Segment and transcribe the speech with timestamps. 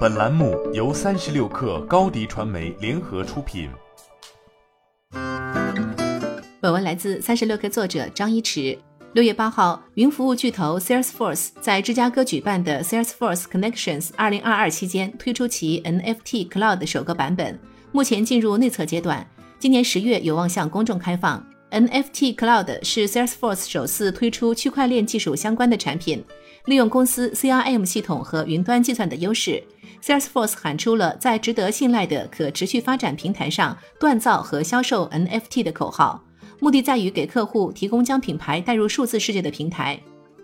[0.00, 3.70] 本栏目由三十六氪高低传媒联合出品。
[6.60, 8.78] 本文来自三十六氪作者张一驰。
[9.12, 17.58] 六月八号，云服务巨头 Salesforce 在芝加哥举办的 Salesforce Connections 二零二二期间推出其 NFT Cloud 首个版本，
[17.92, 19.26] 目前进入内测阶段，
[19.58, 21.44] 今年十月有望向公众开放。
[21.70, 26.24] NFT Cloud 是 Salesforce 首次推出区块链技术相关的产品。
[26.66, 29.62] 利用公司 CRM 系统和云端计算的优势
[30.02, 36.22] ，Salesforce 喊出了在值得信赖的可持续发展平台上锻造和销售 NFT 的口号，
[36.58, 39.98] 目的在于给客户提供将品牌带入数字世界的平台。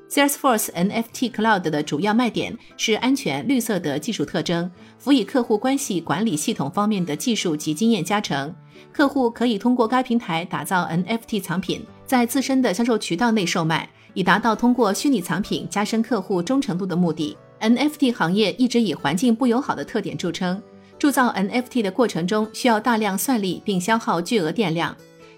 [0.09, 8.55] Salesforce NFT Cloud 的主要卖点是安全、绿色的技术特征，辅以客户关系管理系统方面的技术及经验加成。
[8.93, 13.89] 客户可以通过该平台打造 NFT 藏品，在自身的销售渠道内售卖。
[14.15, 17.37] 以达到通过虚拟藏品加深客户忠诚度的目的。
[17.61, 20.63] NFT 行业一直以环境不友好的特点著称，
[20.99, 24.97] 铸造 NFT 的过程中需要大量算力，并消耗巨额电量。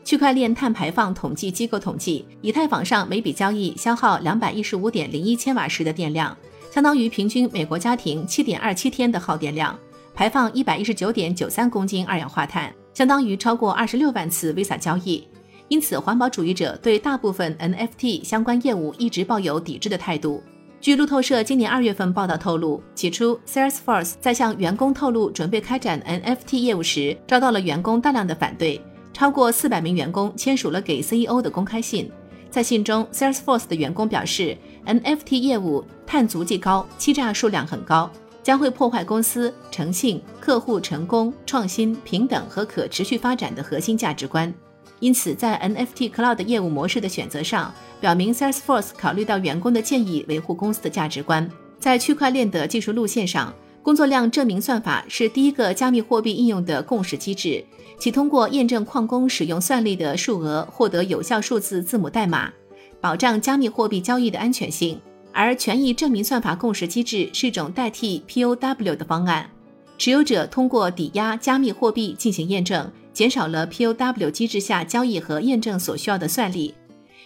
[0.09, 6.35] 区块链碳排放统计机构统计，以太坊上每笔交易消耗两百一十五点零一千瓦时的电量，
[6.73, 9.79] 相当于平均美国家庭七点二七天的耗电量，
[10.15, 15.29] 排放一百一十九点九三公斤二氧化碳，相当于超过二十六万次 Visa 交易。
[15.69, 20.43] 因此，环保主义者对大部分 NFT 相关业务一直抱有抵制的态度。
[20.81, 28.81] 据路透社今年二月份报道透露，起初 Salesforce 在向员工透露准备开展 NFT 业务时，遭到了员工大量的反对。
[29.19, 32.09] 超过四百名员工签署了给 CEO 的公开信。
[32.53, 38.09] 在信中，Salesforce 的员工表示，NFT 业务碳足迹高，欺诈数量很高，
[38.45, 44.55] 将会破坏公司诚信、客户成功、创新、平等和可持续发展的核心价值观。
[45.01, 51.51] 因此，在 NFT Cloud 业务模式的选择上，表明 Salesforce 考虑到员工的建议，维护公司的价值观。
[51.81, 53.53] 在区块链的技术路线上，
[53.89, 57.65] 工作量证明算法是第一个加密货币应用的共识机制，
[57.99, 62.53] 其通过验证矿工使用算力的数额，获得有效数字字母代码，
[63.01, 65.01] 保障加密货币交易的安全性。
[65.33, 69.51] 而权益证明算法共识机制是一种代替 POW 的方案，
[69.97, 72.93] 持有者通过抵押加密货币进行验证。
[73.15, 76.75] 减少了 POW 机制下交易和验证所需要的算力，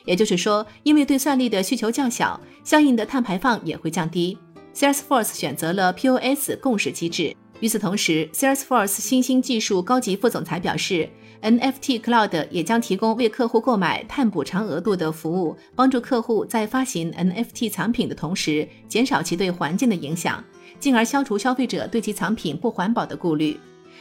[0.05, 4.39] 也就是说，因为对算力的需求较小，相应的碳排放也会降低。
[4.75, 7.34] Salesforce 选择了 POS 共识机制。
[7.60, 11.09] 与此同时，Salesforce 新兴技术高级副总裁表示
[11.43, 20.43] ，NFT Cloud 也将提供为客户购买碳补偿额度的服务，帮助客户在发行 NFT 藏品的同时，减少其对环境的影响，
[20.81, 23.59] 进而消除消费者对其藏品不环保的顾虑。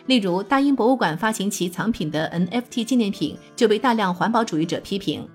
[0.08, 5.28] 例如，大英博物馆发行其藏品的 NFT 纪念品就被大量环保主义者批评。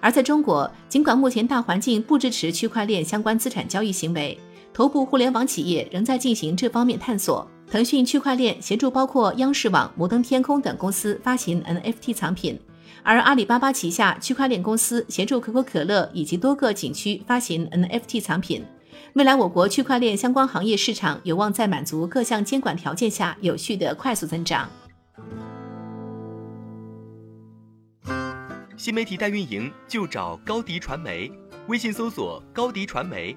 [0.00, 4.36] 而在中国，尽管目前大环境不支持区块链相关资产交易行为，
[4.80, 7.46] 头部互联网企业仍在进行这方面探索。
[7.70, 12.58] 腾讯区块链协助包括央视网、摩登天空等公司发行 NFT 藏品，
[13.02, 18.64] 而阿里巴巴旗下区块链公司协助可口可乐以及多个景区发行 NFT 藏品。
[19.12, 24.66] 未来，我国区块链相关行业市场有望在满足各项监管条件下，有序的快速增长。
[28.78, 31.30] 新媒体代运营就找高迪传媒，
[31.66, 33.36] 微信搜索高迪传媒，